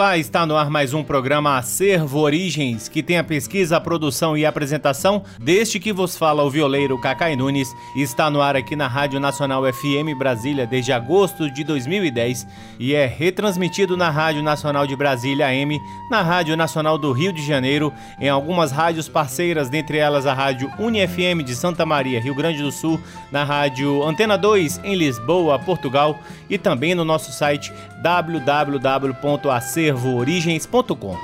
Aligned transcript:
Olá, 0.00 0.16
está 0.16 0.46
no 0.46 0.56
ar 0.56 0.70
mais 0.70 0.94
um 0.94 1.04
programa 1.04 1.58
Acervo 1.58 2.20
Origens, 2.20 2.88
que 2.88 3.02
tem 3.02 3.18
a 3.18 3.22
pesquisa, 3.22 3.76
a 3.76 3.80
produção 3.82 4.34
e 4.34 4.46
a 4.46 4.48
apresentação 4.48 5.22
deste 5.38 5.78
que 5.78 5.92
vos 5.92 6.16
fala 6.16 6.42
o 6.42 6.48
violeiro 6.48 6.98
Cacai 6.98 7.36
Nunes. 7.36 7.70
Está 7.94 8.30
no 8.30 8.40
ar 8.40 8.56
aqui 8.56 8.74
na 8.74 8.88
Rádio 8.88 9.20
Nacional 9.20 9.62
FM 9.70 10.16
Brasília 10.18 10.66
desde 10.66 10.90
agosto 10.90 11.50
de 11.50 11.62
2010 11.64 12.46
e 12.78 12.94
é 12.94 13.04
retransmitido 13.04 13.94
na 13.94 14.08
Rádio 14.08 14.42
Nacional 14.42 14.86
de 14.86 14.96
Brasília 14.96 15.48
AM, 15.48 15.78
na 16.10 16.22
Rádio 16.22 16.56
Nacional 16.56 16.96
do 16.96 17.12
Rio 17.12 17.30
de 17.30 17.44
Janeiro, 17.44 17.92
em 18.18 18.30
algumas 18.30 18.72
rádios 18.72 19.06
parceiras, 19.06 19.68
dentre 19.68 19.98
elas 19.98 20.24
a 20.24 20.32
Rádio 20.32 20.72
UniFM 20.78 21.44
de 21.44 21.54
Santa 21.54 21.84
Maria, 21.84 22.22
Rio 22.22 22.34
Grande 22.34 22.62
do 22.62 22.72
Sul, 22.72 22.98
na 23.30 23.44
Rádio 23.44 24.02
Antena 24.02 24.38
2 24.38 24.80
em 24.82 24.94
Lisboa, 24.94 25.58
Portugal 25.58 26.18
e 26.48 26.56
também 26.56 26.94
no 26.94 27.04
nosso 27.04 27.30
site 27.32 27.70
www.acervo 28.02 29.89
acervoorigens.com. 29.90 31.16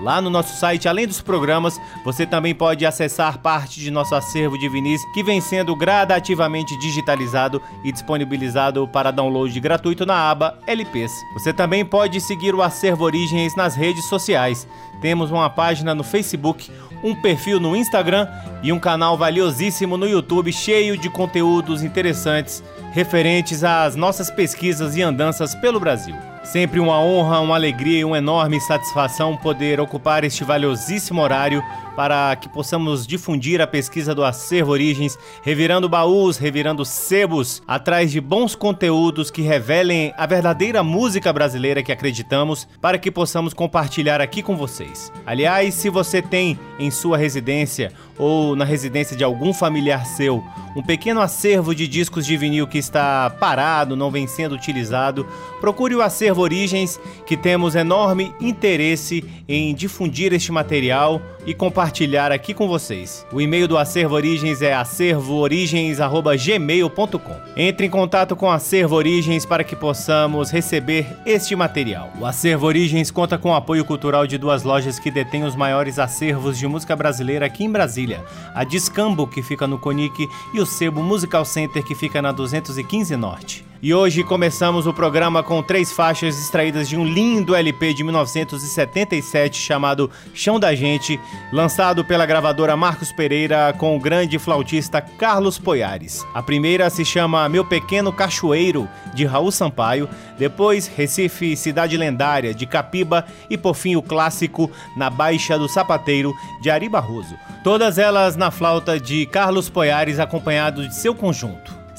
Lá 0.00 0.18
no 0.22 0.30
nosso 0.30 0.58
site, 0.58 0.88
além 0.88 1.06
dos 1.06 1.20
programas, 1.20 1.78
você 2.02 2.24
também 2.24 2.54
pode 2.54 2.86
acessar 2.86 3.38
parte 3.38 3.78
de 3.80 3.90
nosso 3.90 4.14
acervo 4.14 4.56
de 4.56 4.66
vinis 4.66 5.02
que 5.12 5.22
vem 5.22 5.42
sendo 5.42 5.76
gradativamente 5.76 6.74
digitalizado 6.78 7.60
e 7.84 7.92
disponibilizado 7.92 8.88
para 8.88 9.10
download 9.10 9.60
gratuito 9.60 10.06
na 10.06 10.30
aba 10.30 10.58
LPs. 10.66 11.12
Você 11.34 11.52
também 11.52 11.84
pode 11.84 12.18
seguir 12.18 12.54
o 12.54 12.62
Acervo 12.62 13.04
Origens 13.04 13.54
nas 13.54 13.74
redes 13.74 14.06
sociais. 14.06 14.66
Temos 15.02 15.30
uma 15.30 15.50
página 15.50 15.94
no 15.94 16.02
Facebook, 16.02 16.70
um 17.04 17.14
perfil 17.14 17.60
no 17.60 17.76
Instagram 17.76 18.26
e 18.62 18.72
um 18.72 18.78
canal 18.78 19.18
valiosíssimo 19.18 19.98
no 19.98 20.08
YouTube 20.08 20.50
cheio 20.50 20.96
de 20.96 21.10
conteúdos 21.10 21.82
interessantes 21.82 22.62
referentes 22.92 23.62
às 23.62 23.96
nossas 23.96 24.30
pesquisas 24.30 24.96
e 24.96 25.02
andanças 25.02 25.54
pelo 25.54 25.78
Brasil. 25.78 26.29
Sempre 26.42 26.80
uma 26.80 26.98
honra, 26.98 27.38
uma 27.40 27.54
alegria 27.54 28.00
e 28.00 28.04
uma 28.04 28.16
enorme 28.16 28.58
satisfação 28.60 29.36
poder 29.36 29.78
ocupar 29.78 30.24
este 30.24 30.42
valiosíssimo 30.42 31.20
horário 31.20 31.62
para 31.94 32.34
que 32.34 32.48
possamos 32.48 33.06
difundir 33.06 33.60
a 33.60 33.66
pesquisa 33.66 34.14
do 34.14 34.24
Acervo 34.24 34.72
Origens, 34.72 35.18
revirando 35.42 35.86
baús, 35.86 36.38
revirando 36.38 36.82
sebos, 36.82 37.62
atrás 37.68 38.10
de 38.10 38.22
bons 38.22 38.54
conteúdos 38.54 39.30
que 39.30 39.42
revelem 39.42 40.14
a 40.16 40.24
verdadeira 40.24 40.82
música 40.82 41.30
brasileira 41.30 41.82
que 41.82 41.92
acreditamos, 41.92 42.66
para 42.80 42.96
que 42.96 43.10
possamos 43.10 43.52
compartilhar 43.52 44.18
aqui 44.18 44.42
com 44.42 44.56
vocês. 44.56 45.12
Aliás, 45.26 45.74
se 45.74 45.90
você 45.90 46.22
tem 46.22 46.58
em 46.78 46.90
sua 46.90 47.18
residência 47.18 47.92
ou 48.16 48.56
na 48.56 48.64
residência 48.64 49.14
de 49.14 49.22
algum 49.22 49.52
familiar 49.52 50.06
seu 50.06 50.42
um 50.74 50.82
pequeno 50.82 51.20
acervo 51.20 51.74
de 51.74 51.88
discos 51.88 52.24
de 52.24 52.36
vinil 52.36 52.66
que 52.66 52.78
está 52.78 53.28
parado, 53.28 53.96
não 53.96 54.10
vem 54.10 54.26
sendo 54.28 54.54
utilizado, 54.54 55.26
procure 55.60 55.96
o 55.96 56.02
Acervo 56.02 56.29
Origens, 56.38 57.00
que 57.26 57.36
temos 57.36 57.74
enorme 57.74 58.32
interesse 58.40 59.24
em 59.48 59.74
difundir 59.74 60.32
este 60.32 60.52
material 60.52 61.20
e 61.46 61.54
compartilhar 61.54 62.32
aqui 62.32 62.52
com 62.54 62.66
vocês. 62.68 63.26
O 63.32 63.40
e-mail 63.40 63.66
do 63.66 63.78
Acervo 63.78 64.14
Origens 64.14 64.60
é 64.62 64.72
acervoorigens@gmail.com. 64.74 67.40
Entre 67.56 67.86
em 67.86 67.90
contato 67.90 68.36
com 68.36 68.50
Acervo 68.50 68.96
Origens 68.96 69.46
para 69.46 69.64
que 69.64 69.74
possamos 69.74 70.50
receber 70.50 71.06
este 71.24 71.56
material. 71.56 72.10
O 72.20 72.26
Acervo 72.26 72.66
Origens 72.66 73.10
conta 73.10 73.38
com 73.38 73.50
o 73.50 73.54
apoio 73.54 73.84
cultural 73.84 74.26
de 74.26 74.38
duas 74.38 74.62
lojas 74.62 74.98
que 74.98 75.10
detêm 75.10 75.44
os 75.44 75.56
maiores 75.56 75.98
acervos 75.98 76.58
de 76.58 76.66
música 76.66 76.94
brasileira 76.94 77.46
aqui 77.46 77.64
em 77.64 77.70
Brasília: 77.70 78.22
a 78.54 78.64
Discambo, 78.64 79.26
que 79.26 79.42
fica 79.42 79.66
no 79.66 79.78
Conic, 79.78 80.28
e 80.52 80.60
o 80.60 80.66
Sebo 80.66 81.02
Musical 81.02 81.44
Center, 81.44 81.82
que 81.82 81.94
fica 81.94 82.20
na 82.20 82.32
215 82.32 83.16
Norte. 83.16 83.69
E 83.82 83.94
hoje 83.94 84.22
começamos 84.22 84.86
o 84.86 84.92
programa 84.92 85.42
com 85.42 85.62
três 85.62 85.90
faixas 85.90 86.38
extraídas 86.38 86.86
de 86.86 86.98
um 86.98 87.04
lindo 87.04 87.54
LP 87.54 87.94
de 87.94 88.04
1977 88.04 89.56
chamado 89.56 90.10
Chão 90.34 90.60
da 90.60 90.74
Gente, 90.74 91.18
lançado 91.50 92.04
pela 92.04 92.26
gravadora 92.26 92.76
Marcos 92.76 93.10
Pereira 93.10 93.74
com 93.78 93.96
o 93.96 93.98
grande 93.98 94.38
flautista 94.38 95.00
Carlos 95.00 95.56
Poiares. 95.56 96.26
A 96.34 96.42
primeira 96.42 96.90
se 96.90 97.06
chama 97.06 97.48
Meu 97.48 97.64
Pequeno 97.64 98.12
Cachoeiro, 98.12 98.86
de 99.14 99.24
Raul 99.24 99.50
Sampaio, 99.50 100.10
depois 100.38 100.86
Recife 100.86 101.56
Cidade 101.56 101.96
Lendária, 101.96 102.52
de 102.52 102.66
Capiba 102.66 103.24
e 103.48 103.56
por 103.56 103.74
fim 103.74 103.96
o 103.96 104.02
clássico 104.02 104.70
Na 104.94 105.08
Baixa 105.08 105.58
do 105.58 105.70
Sapateiro, 105.70 106.34
de 106.60 106.68
Ari 106.68 106.90
Barroso. 106.90 107.34
Todas 107.64 107.96
elas 107.96 108.36
na 108.36 108.50
flauta 108.50 109.00
de 109.00 109.24
Carlos 109.24 109.70
Poiares, 109.70 110.18
acompanhado 110.18 110.86
de 110.86 110.94
seu 110.94 111.14
conjunto. 111.14 111.79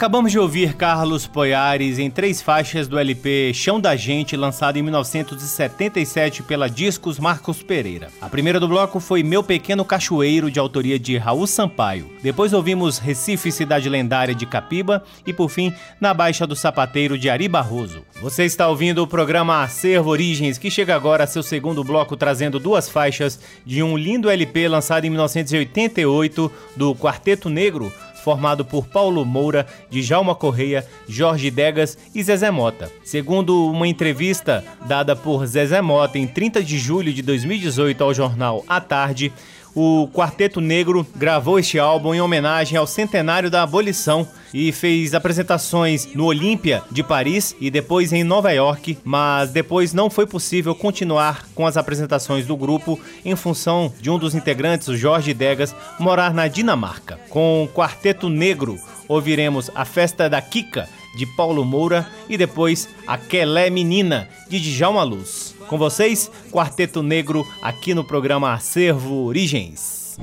Acabamos 0.00 0.32
de 0.32 0.38
ouvir 0.38 0.76
Carlos 0.76 1.26
Poiares 1.26 1.98
em 1.98 2.08
três 2.08 2.40
faixas 2.40 2.88
do 2.88 2.98
LP 2.98 3.52
Chão 3.52 3.78
da 3.78 3.94
Gente, 3.94 4.34
lançado 4.34 4.78
em 4.78 4.82
1977 4.82 6.42
pela 6.42 6.70
Discos 6.70 7.18
Marcos 7.18 7.62
Pereira. 7.62 8.08
A 8.18 8.26
primeira 8.26 8.58
do 8.58 8.66
bloco 8.66 8.98
foi 8.98 9.22
Meu 9.22 9.42
Pequeno 9.42 9.84
Cachoeiro, 9.84 10.50
de 10.50 10.58
autoria 10.58 10.98
de 10.98 11.18
Raul 11.18 11.46
Sampaio. 11.46 12.10
Depois 12.22 12.54
ouvimos 12.54 12.96
Recife, 12.96 13.52
Cidade 13.52 13.90
Lendária 13.90 14.34
de 14.34 14.46
Capiba 14.46 15.04
e, 15.26 15.34
por 15.34 15.50
fim, 15.50 15.70
Na 16.00 16.14
Baixa 16.14 16.46
do 16.46 16.56
Sapateiro, 16.56 17.18
de 17.18 17.28
Ari 17.28 17.46
Barroso. 17.46 18.02
Você 18.22 18.46
está 18.46 18.68
ouvindo 18.68 19.02
o 19.02 19.06
programa 19.06 19.62
Acervo 19.62 20.08
Origens, 20.08 20.56
que 20.56 20.70
chega 20.70 20.96
agora 20.96 21.24
a 21.24 21.26
seu 21.26 21.42
segundo 21.42 21.84
bloco, 21.84 22.16
trazendo 22.16 22.58
duas 22.58 22.88
faixas 22.88 23.38
de 23.66 23.82
um 23.82 23.98
lindo 23.98 24.30
LP 24.30 24.66
lançado 24.66 25.04
em 25.04 25.10
1988 25.10 26.50
do 26.74 26.94
Quarteto 26.94 27.50
Negro 27.50 27.92
formado 28.22 28.64
por 28.64 28.86
Paulo 28.86 29.24
Moura, 29.24 29.66
Djalma 29.90 30.34
Correia, 30.34 30.86
Jorge 31.08 31.50
Degas 31.50 31.96
e 32.14 32.22
Zezé 32.22 32.50
Mota. 32.50 32.90
Segundo 33.04 33.66
uma 33.66 33.88
entrevista 33.88 34.64
dada 34.86 35.16
por 35.16 35.46
Zezé 35.46 35.80
Mota 35.80 36.18
em 36.18 36.26
30 36.26 36.62
de 36.62 36.78
julho 36.78 37.12
de 37.12 37.22
2018 37.22 38.04
ao 38.04 38.14
jornal 38.14 38.64
A 38.68 38.80
Tarde, 38.80 39.32
o 39.74 40.08
Quarteto 40.12 40.60
Negro 40.60 41.06
gravou 41.16 41.58
este 41.58 41.78
álbum 41.78 42.14
em 42.14 42.20
homenagem 42.20 42.76
ao 42.76 42.86
centenário 42.86 43.50
da 43.50 43.62
abolição 43.62 44.26
e 44.52 44.72
fez 44.72 45.14
apresentações 45.14 46.08
no 46.14 46.24
Olímpia 46.24 46.82
de 46.90 47.02
Paris 47.02 47.54
e 47.60 47.70
depois 47.70 48.12
em 48.12 48.24
Nova 48.24 48.50
York, 48.50 48.98
mas 49.04 49.50
depois 49.50 49.92
não 49.92 50.10
foi 50.10 50.26
possível 50.26 50.74
continuar 50.74 51.46
com 51.54 51.66
as 51.66 51.76
apresentações 51.76 52.46
do 52.46 52.56
grupo 52.56 52.98
em 53.24 53.36
função 53.36 53.92
de 54.00 54.10
um 54.10 54.18
dos 54.18 54.34
integrantes, 54.34 54.88
o 54.88 54.96
Jorge 54.96 55.32
Degas, 55.32 55.74
morar 55.98 56.34
na 56.34 56.48
Dinamarca. 56.48 57.18
Com 57.28 57.64
o 57.64 57.68
Quarteto 57.68 58.28
Negro, 58.28 58.76
ouviremos 59.08 59.70
a 59.74 59.84
Festa 59.84 60.28
da 60.28 60.40
Kika 60.42 60.88
de 61.16 61.26
Paulo 61.26 61.64
Moura 61.64 62.06
e 62.28 62.36
depois 62.36 62.88
a 63.06 63.18
Quelé 63.18 63.70
Menina 63.70 64.28
de 64.48 64.60
Djalma 64.60 65.02
Luz. 65.02 65.54
Com 65.70 65.78
vocês, 65.78 66.28
Quarteto 66.50 67.00
Negro 67.00 67.46
aqui 67.62 67.94
no 67.94 68.02
programa 68.02 68.52
Acervo 68.52 69.26
Origens. 69.26 70.18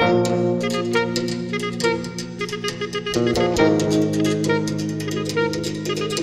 you. 6.12 6.21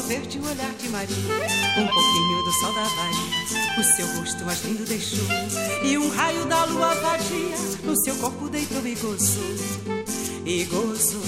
Tornou 0.00 0.02
verde 0.02 0.38
o 0.38 0.48
olhar 0.48 0.72
de 0.72 0.88
Maria. 0.88 1.16
Um 1.76 1.86
pouquinho 1.86 2.42
do 2.44 2.52
sol 2.52 2.72
da 2.72 2.82
Bahia, 2.82 3.78
o 3.78 3.84
seu 3.84 4.06
rosto 4.18 4.44
mais 4.44 4.64
lindo 4.64 4.84
deixou. 4.84 5.24
E 5.82 5.98
um 5.98 6.08
raio 6.10 6.44
da 6.46 6.64
lua 6.64 6.94
vadia 6.94 7.56
no 7.84 7.96
seu 8.04 8.14
corpo 8.16 8.48
deitou 8.48 8.84
e 8.86 8.94
gozou. 8.94 9.44
E 10.44 10.64
gozou 10.64 11.22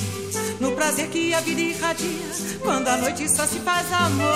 no 0.61 0.73
prazer 0.73 1.09
que 1.09 1.35
a 1.35 1.41
vida 1.41 1.61
irradia. 1.61 2.59
Quando 2.61 2.89
a 2.89 2.97
noite 2.97 3.29
só 3.29 3.47
se 3.47 3.59
faz 3.61 3.93
amor. 3.93 4.27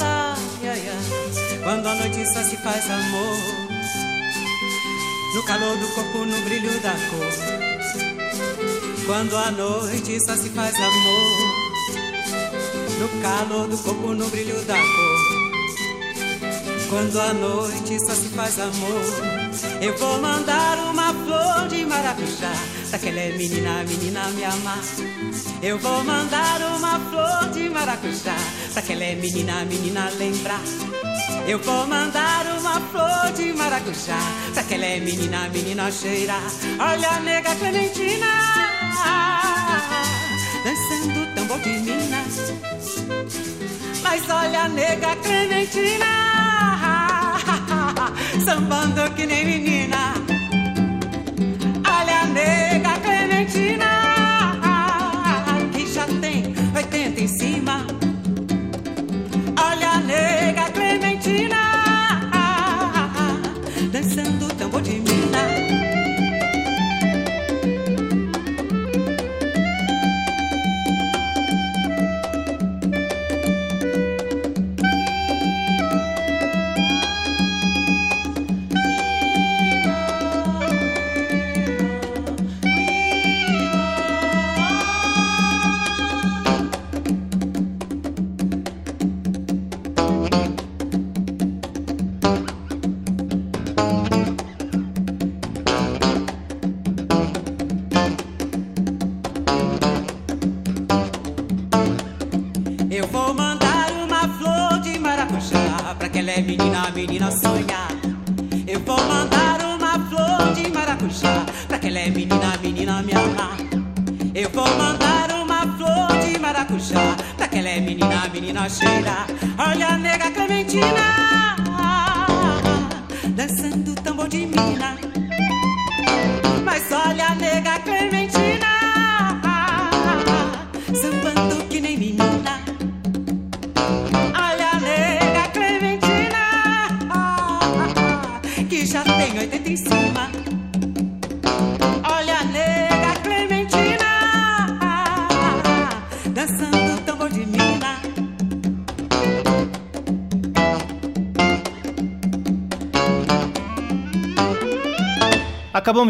Ai, 0.00 0.68
ai, 0.68 0.88
ai. 0.88 1.58
Quando 1.62 1.86
a 1.86 1.94
noite 1.94 2.26
só 2.26 2.42
se 2.42 2.56
faz 2.56 2.90
amor. 2.90 3.36
No 5.34 5.42
calor 5.44 5.76
do 5.76 5.88
corpo, 5.88 6.24
no 6.24 6.40
brilho 6.42 6.80
da 6.80 6.92
cor. 6.92 7.68
Quando 9.06 9.36
a 9.36 9.50
noite 9.50 10.18
só 10.20 10.36
se 10.36 10.48
faz 10.50 10.74
amor 10.74 11.47
No 12.98 13.08
calor 13.22 13.68
do 13.68 13.78
corpo, 13.78 14.14
no 14.14 14.28
brilho 14.28 14.60
da 14.64 14.74
cor. 14.74 15.38
Quando 16.88 17.20
a 17.20 17.34
noite 17.34 18.00
só 18.00 18.14
se 18.14 18.30
faz 18.30 18.58
amor 18.58 19.02
Eu 19.80 19.96
vou 19.98 20.18
mandar 20.20 20.78
uma 20.90 21.12
flor 21.12 21.68
de 21.68 21.84
maracujá. 21.84 22.52
Daquela 22.90 23.20
é 23.20 23.32
menina, 23.36 23.84
menina 23.84 24.28
me 24.30 24.44
amar 24.44 24.80
Eu 25.62 25.78
vou 25.78 26.02
mandar 26.02 26.60
uma 26.76 26.98
flor 26.98 27.52
de 27.52 27.68
maracujá. 27.68 28.36
Daquela 28.74 29.04
é 29.04 29.14
menina, 29.14 29.64
menina 29.64 30.10
lembrar 30.18 30.60
eu 31.46 31.58
vou 31.60 31.86
mandar 31.86 32.44
uma 32.58 32.78
flor 32.78 33.32
de 33.32 33.54
maracujá. 33.54 34.18
Pra 34.52 34.60
aquela 34.60 34.84
é 34.84 35.00
menina, 35.00 35.48
menina 35.48 35.90
cheirar 35.90 36.42
Olha, 36.78 37.20
nega 37.20 37.54
Clementina 37.54 38.26
dançando 40.62 41.27
tambor. 41.48 41.60
Mas 44.02 44.28
olha 44.28 44.62
a 44.62 44.68
nega 44.68 45.16
Clementina, 45.16 46.06
sambando 48.44 49.10
que 49.14 49.26
nem 49.26 49.44
menina. 49.44 50.27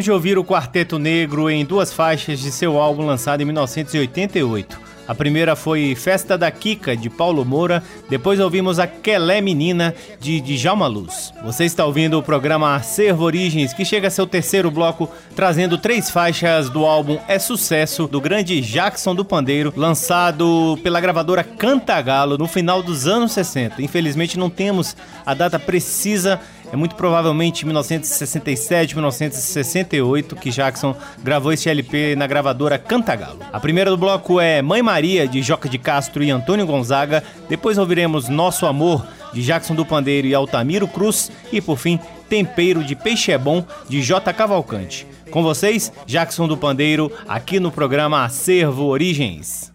De 0.08 0.12
ouvir 0.12 0.38
o 0.38 0.44
Quarteto 0.44 0.98
Negro 0.98 1.50
em 1.50 1.66
duas 1.66 1.92
faixas 1.92 2.40
de 2.40 2.50
seu 2.50 2.80
álbum 2.80 3.04
lançado 3.04 3.42
em 3.42 3.44
1988. 3.44 4.80
A 5.06 5.14
primeira 5.14 5.54
foi 5.56 5.94
Festa 5.94 6.36
da 6.36 6.50
Kika, 6.50 6.96
de 6.96 7.08
Paulo 7.08 7.42
Moura. 7.42 7.82
Depois 8.10 8.40
ouvimos 8.40 8.78
Aquelé 8.78 9.40
Menina, 9.40 9.94
de 10.20 10.38
Djalma 10.40 10.86
Luz. 10.86 11.32
Você 11.42 11.64
está 11.64 11.84
ouvindo 11.84 12.18
o 12.18 12.22
programa 12.22 12.74
Acervo 12.74 13.24
Origens, 13.24 13.72
que 13.72 13.86
chega 13.86 14.08
a 14.08 14.10
seu 14.10 14.26
terceiro 14.26 14.70
bloco, 14.70 15.10
trazendo 15.34 15.78
três 15.78 16.10
faixas 16.10 16.68
do 16.68 16.84
álbum 16.84 17.18
É 17.26 17.38
Sucesso, 17.38 18.06
do 18.06 18.20
grande 18.20 18.60
Jackson 18.60 19.14
do 19.14 19.24
Pandeiro, 19.24 19.72
lançado 19.76 20.78
pela 20.82 21.00
gravadora 21.00 21.42
Cantagalo 21.44 22.36
no 22.36 22.46
final 22.46 22.82
dos 22.82 23.06
anos 23.06 23.32
60. 23.32 23.82
Infelizmente 23.82 24.38
não 24.38 24.48
temos 24.48 24.94
a 25.24 25.32
data 25.32 25.58
precisa 25.58 26.40
é 26.72 26.76
muito 26.76 26.94
provavelmente 26.94 27.64
1967, 27.64 28.94
1968 28.94 30.36
que 30.36 30.50
Jackson 30.50 30.94
gravou 31.22 31.52
esse 31.52 31.68
LP 31.68 32.14
na 32.16 32.26
gravadora 32.26 32.78
Cantagalo. 32.78 33.40
A 33.52 33.58
primeira 33.58 33.90
do 33.90 33.96
bloco 33.96 34.40
é 34.40 34.60
Mãe 34.60 34.82
Maria, 34.82 35.26
de 35.26 35.42
Joca 35.42 35.68
de 35.68 35.78
Castro 35.78 36.22
e 36.22 36.30
Antônio 36.30 36.66
Gonzaga. 36.66 37.22
Depois 37.48 37.78
ouviremos 37.78 38.28
Nosso 38.28 38.66
Amor, 38.66 39.06
de 39.32 39.42
Jackson 39.42 39.74
do 39.74 39.84
Pandeiro 39.84 40.26
e 40.26 40.34
Altamiro 40.34 40.86
Cruz. 40.86 41.30
E 41.52 41.60
por 41.60 41.78
fim, 41.78 41.98
Tempero 42.28 42.84
de 42.84 42.94
Peixe 42.94 43.32
é 43.32 43.38
Bom, 43.38 43.64
de 43.88 44.02
J. 44.02 44.32
Cavalcante. 44.32 45.06
Com 45.30 45.42
vocês, 45.42 45.92
Jackson 46.06 46.48
do 46.48 46.56
Pandeiro, 46.56 47.12
aqui 47.28 47.60
no 47.60 47.70
programa 47.70 48.24
Acervo 48.24 48.84
Origens. 48.86 49.72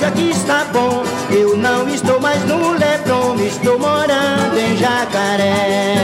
Negócio 0.00 0.06
aqui 0.06 0.30
está 0.30 0.64
bom. 0.72 1.04
Eu 1.30 1.56
não 1.56 1.88
estou 1.88 2.20
mais 2.20 2.42
no 2.46 2.72
Lebron, 2.72 3.36
estou 3.36 3.78
morando 3.78 4.58
em 4.58 4.76
Jacaré. 4.76 5.94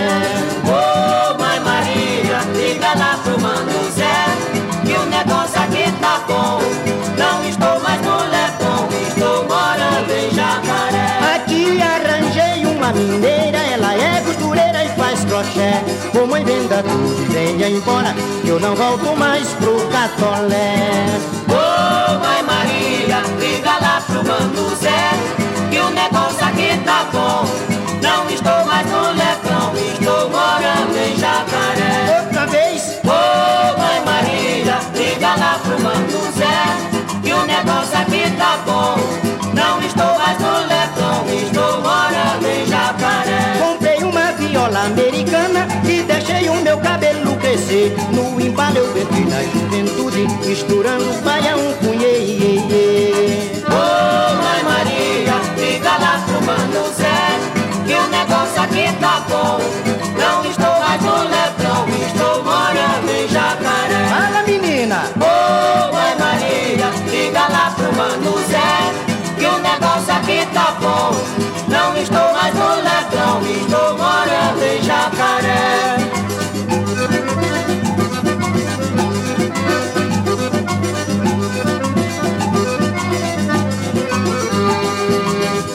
Ô 0.64 1.34
oh, 1.34 1.38
Mãe 1.38 1.60
Maria, 1.60 2.40
diga 2.54 2.94
lá 2.98 3.18
pro 3.22 3.40
Mano 3.40 3.90
Zé 3.92 4.26
que 4.84 4.92
o 4.92 5.06
negócio 5.06 5.60
aqui 5.60 5.90
tá 6.00 6.22
bom. 6.28 6.60
Não 7.16 7.48
estou 7.48 7.80
mais 7.80 8.00
no 8.02 8.16
Lebron, 8.16 8.88
estou 9.08 9.44
morando 9.44 10.12
em 10.12 10.30
Jacaré. 10.34 11.34
Aqui 11.34 11.80
arranjei 11.80 12.66
uma 12.66 12.92
mineira, 12.92 13.58
ela 13.58 13.94
é 13.94 14.20
costureira 14.20 14.84
e 14.84 14.88
faz 14.90 15.24
crochê. 15.24 16.20
Ô 16.20 16.26
mãe, 16.26 16.44
venda 16.44 16.82
tudo 16.82 17.22
e 17.22 17.32
venha 17.32 17.68
embora, 17.70 18.14
que 18.42 18.48
eu 18.48 18.60
não 18.60 18.74
volto 18.74 19.16
mais 19.16 19.48
pro 19.54 19.76
Catolé. 19.88 21.35
Ô 21.56 21.58
oh, 21.58 22.18
Mãe 22.18 22.42
Maria, 22.42 23.22
liga 23.40 23.78
lá 23.80 24.02
pro 24.06 24.22
Mano 24.22 24.76
Zé, 24.76 25.10
que 25.70 25.78
o 25.78 25.88
negócio 25.88 26.44
aqui 26.44 26.76
tá 26.84 27.06
bom. 27.10 27.46
Não 28.02 28.28
estou 28.28 28.64
mais 28.66 28.86
no 28.90 29.00
Lebrão, 29.12 29.72
estou 29.74 30.28
morando 30.28 30.96
em 30.98 31.16
Jacaré. 31.16 32.20
Outra 32.20 32.46
vez. 32.46 33.00
Ô 33.04 33.08
oh, 33.08 33.78
Mãe 33.78 34.00
Maria, 34.04 34.78
liga 34.94 35.34
lá 35.36 35.58
pro 35.62 35.80
Mano 35.80 36.32
Zé, 36.36 37.22
que 37.22 37.32
o 37.32 37.46
negócio 37.46 37.98
aqui 37.98 38.30
tá 38.36 38.58
bom. 38.66 38.96
Não 39.54 39.80
estou 39.80 40.18
mais 40.18 40.38
no 40.38 40.58
Lebrão, 40.60 41.24
estou 41.42 41.80
morando 41.80 42.46
em 42.46 42.66
Jacaré. 42.66 43.85
Viola 44.66 44.86
americana 44.86 45.68
e 45.84 46.02
deixei 46.02 46.48
o 46.48 46.56
meu 46.56 46.76
cabelo 46.78 47.36
crescer. 47.36 47.94
No 48.10 48.40
embalo 48.40 48.78
eu 48.78 49.00
entrei 49.00 49.24
na 49.24 49.40
juventude, 49.44 50.26
misturando 50.44 51.04
iê, 51.04 52.18
iê, 52.18 52.52
iê. 52.68 53.62
Ô 53.62 53.76
oh, 53.76 54.34
Mãe 54.42 54.62
Maria, 54.64 55.36
liga 55.56 55.90
lá 55.98 56.20
pro 56.26 56.42
Mano 56.44 56.92
Zé, 56.94 57.38
que 57.86 57.94
o 57.94 58.06
negócio 58.08 58.60
aqui 58.60 58.92
tá 58.98 59.22
bom. 59.28 59.60
Não 60.18 60.44
estou 60.50 60.80
mais 60.80 61.00
no 61.00 61.16
Lebrão, 61.22 61.86
estou 62.04 62.42
morando 62.42 63.08
em 63.08 63.28
Jacaré. 63.28 64.08
Fala 64.08 64.42
menina! 64.42 65.04
Ô 65.14 65.26
oh, 65.26 65.94
Mãe 65.94 66.14
Maria, 66.18 66.90
liga 67.08 67.46
lá 67.48 67.72
pro 67.76 67.94
Mano 67.94 68.34
Zé, 68.50 68.65
negócio 69.96 70.14
aqui 70.14 70.46
tá 70.52 70.76
bom. 70.80 71.10
Não 71.68 71.96
estou 71.96 72.32
mais 72.32 72.54
no 72.54 72.68
Lebrão, 72.76 73.40
estou 73.42 73.96
morando 73.96 74.62
em 74.62 74.82
Jacaré. 74.82 75.96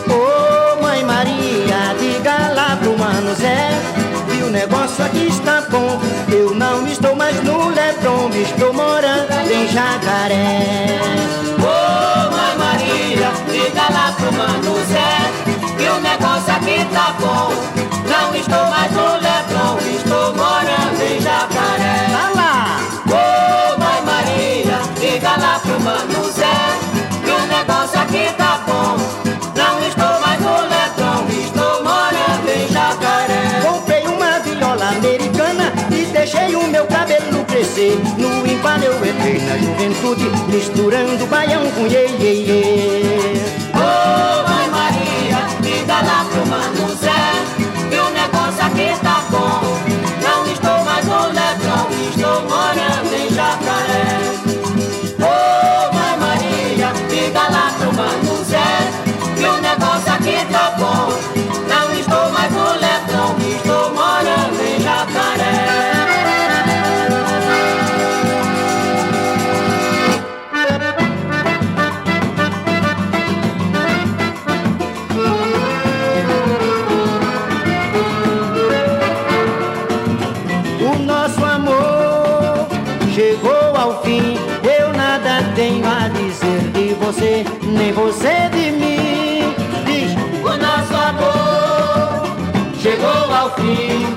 Ô 0.08 0.82
Mãe 0.82 1.04
Maria, 1.04 1.96
diga 2.00 2.54
lá 2.54 2.78
pro 2.80 2.98
Mano 2.98 3.36
que 3.36 4.44
o 4.44 4.52
negócio 4.52 5.04
aqui 5.04 5.28
está 5.30 5.62
bom. 5.70 6.00
Eu 6.30 6.54
não 6.54 6.86
estou 6.88 7.16
mais 7.16 7.42
no 7.44 7.70
Lebron, 7.70 8.30
estou 8.30 8.74
morando 8.74 9.52
em 9.52 9.68
Jacaré. 9.68 11.21
Tá 17.02 17.16
bom. 17.20 17.50
Não 18.08 18.36
estou 18.36 18.66
mais 18.70 18.92
no 18.92 19.14
Leblon, 19.16 19.78
estou 19.96 20.36
morando 20.36 21.02
em 21.02 21.20
Jacaré. 21.20 22.08
Lá! 22.36 22.80
Ô 23.08 23.74
oh, 23.74 23.80
Mãe 23.80 24.02
Maria, 24.06 24.80
diga 25.00 25.36
lá 25.38 25.60
pro 25.60 25.80
Mano 25.80 26.32
Zé 26.32 26.46
que 27.24 27.32
o 27.32 27.48
negócio 27.48 28.00
aqui 28.00 28.32
tá 28.38 28.62
bom. 28.68 28.98
Não 29.56 29.88
estou 29.88 30.20
mais 30.22 30.40
no 30.42 30.56
Leblon, 30.74 31.26
estou 31.46 31.84
morando 31.84 32.50
em 32.50 32.68
Jacaré. 32.72 33.62
Comprei 33.64 34.06
uma 34.06 34.40
viola 34.40 34.90
americana 34.90 35.74
e 35.90 36.06
deixei 36.06 36.56
o 36.56 36.68
meu 36.68 36.86
cabelo 36.86 37.44
crescer. 37.46 38.00
No 38.18 38.46
embalo 38.46 38.84
eu 38.84 39.06
entrei 39.06 39.42
na 39.42 39.58
juventude, 39.58 40.30
misturando 40.50 41.26
baião 41.26 41.64
com 41.72 41.88
iê, 41.88 42.06
iê, 42.20 42.34
iê. 42.34 43.42
Oh, 43.74 44.50
Mãe 44.50 44.71
Diga 45.92 46.04
lá 46.04 46.24
pro 46.24 46.48
Mano 46.48 46.96
Zé 46.96 47.20
que 47.90 47.98
o 47.98 48.10
negócio 48.12 48.66
aqui 48.66 48.98
tá 49.04 49.22
bom. 49.30 49.60
Não 50.24 50.46
estou 50.50 50.86
mais 50.86 51.06
no 51.06 51.28
Leblon, 51.28 51.90
estou 52.10 52.42
morando 52.44 53.14
em 53.14 53.30
Jacaré. 53.36 54.08
Ô 55.20 55.26
oh, 55.28 55.94
Mãe 55.94 56.18
Maria, 56.18 56.94
diga 57.10 57.42
lá 57.42 57.74
pro 57.78 57.94
Mano 57.94 58.42
Zé 58.46 58.90
que 59.36 59.46
o 59.46 59.62
negócio 59.62 60.14
aqui 60.14 60.46
tá 60.50 60.76
bom. 60.80 61.12
Não 61.68 61.94
estou 61.94 62.32
mais 62.32 62.52
no 62.54 62.72
Leblon, 62.72 63.36
estou 63.54 63.71
você, 87.12 87.46
nem 87.64 87.92
você 87.92 88.50
de 88.54 88.72
mim. 88.72 89.54
Diz, 89.86 90.16
O 90.44 90.58
nosso 90.58 90.96
amor 90.96 92.26
chegou 92.80 93.34
ao 93.34 93.54
fim. 93.56 94.08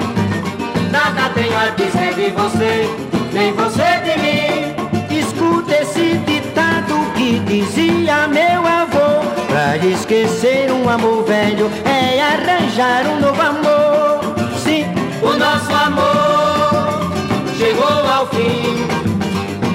Nada 0.90 1.28
tenho 1.35 1.57
a 1.57 1.70
dizer 1.70 2.14
de 2.14 2.30
você, 2.30 2.88
nem 3.33 3.52
você 3.52 4.00
de 4.04 4.20
mim. 4.20 5.18
Escuta 5.18 5.74
esse 5.83 6.18
ditado 6.18 6.94
que 7.16 7.40
dizia 7.40 8.28
meu 8.28 8.64
avô: 8.64 9.26
Pra 9.48 9.76
esquecer 9.76 10.70
um 10.70 10.88
amor 10.88 11.24
velho 11.24 11.68
é 11.85 12.22
arranjar 12.22 13.07
um 13.09 13.20
novo 13.20 13.42
amor. 13.42 14.20
Sim, 14.57 14.85
o 15.20 15.37
nosso 15.37 15.72
amor 15.72 17.11
chegou 17.59 18.09
ao 18.09 18.28
fim. 18.28 18.87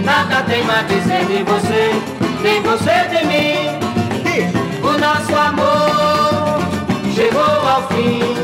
Nada 0.06 0.42
tenho 0.44 0.72
a 0.72 0.82
dizer 0.84 1.26
de 1.26 1.44
você, 1.44 2.19
nem 2.42 2.62
você 2.62 3.08
de 3.10 3.26
mim. 3.26 3.80
O 4.82 4.98
nosso 4.98 5.36
amor 5.36 6.60
chegou 7.14 7.42
ao 7.42 7.88
fim. 7.90 8.36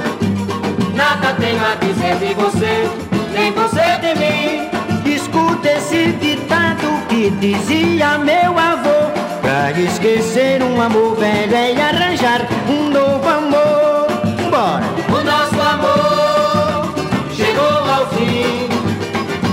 Nada 0.94 1.34
tenho 1.40 1.62
a 1.64 1.76
dizer 1.76 2.16
de 2.18 2.34
você, 2.34 2.90
nem 3.34 3.52
você 3.52 3.98
de 4.02 4.20
mim. 4.20 4.76
Escuta 5.16 5.70
esse 5.70 6.12
ditado 6.14 7.08
que 7.08 7.30
dizia 7.30 8.18
meu 8.18 8.58
avô 8.58 9.12
Pra 9.42 9.72
esquecer 9.72 10.62
um 10.64 10.82
amor 10.82 11.16
velho 11.16 11.56
é 11.56 11.82
arranjar 11.82 12.42
um 12.68 12.90
novo 12.90 13.28
amor 13.28 14.08
Bora! 14.50 14.84
O 15.08 15.24
nosso 15.24 15.62
amor 15.62 16.94
chegou 17.32 17.66
ao 17.66 18.08
fim 18.10 18.68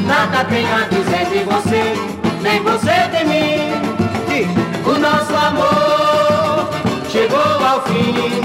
Nada 0.07 0.45
tenho 0.45 0.75
a 0.75 0.89
dizer 0.89 1.27
de 1.27 1.45
você, 1.45 1.95
nem 2.43 2.63
você 2.63 3.09
de 3.17 3.25
mim 3.25 3.82
O 4.85 4.99
nosso 4.99 5.35
amor 5.35 6.69
chegou 7.09 7.39
ao 7.39 7.83
fim. 7.83 8.41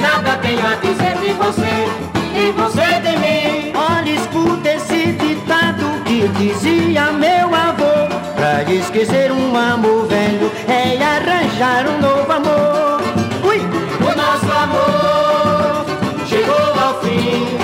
Nada 0.00 0.36
tenho 0.38 0.66
a 0.66 0.74
dizer 0.76 1.16
de 1.18 1.32
você, 1.34 1.88
nem 2.32 2.52
você 2.52 3.00
de 3.00 3.16
mim. 3.18 3.72
Olha, 3.74 4.10
escuta 4.10 4.68
esse 4.68 5.12
ditado 5.12 5.86
que 6.04 6.28
dizia 6.28 7.12
meu 7.12 7.54
avô. 7.54 8.08
Pra 8.36 8.62
esquecer 8.72 9.30
um 9.32 9.56
amor 9.56 10.06
velho 10.06 10.50
é 10.68 10.96
arranjar 11.02 11.86
um 11.86 12.00
novo 12.00 12.32
amor. 12.32 13.00
Ui! 13.44 13.58
O 14.00 14.16
nosso 14.16 14.50
amor 14.50 15.84
chegou 16.26 16.80
ao 16.82 17.00
fim. 17.02 17.58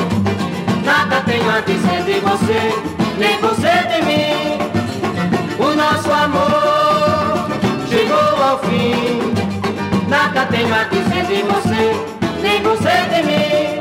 Nada 0.85 1.21
tenho 1.23 1.51
a 1.51 1.61
dizer 1.61 2.03
de 2.05 2.21
você, 2.21 2.75
nem 3.19 3.39
você 3.41 3.73
de 3.89 4.03
mim. 4.05 4.59
O 5.59 5.75
nosso 5.75 6.13
amor 6.13 6.86
chegou 7.97 8.43
ao 8.43 8.59
fim. 8.59 9.33
Nada 10.07 10.45
tenho 10.47 10.75
a 10.75 10.85
dizer 10.85 11.25
de 11.25 11.43
você, 11.45 11.95
nem 12.43 12.63
você 12.63 12.91
de 13.11 13.23
mim. 13.23 13.77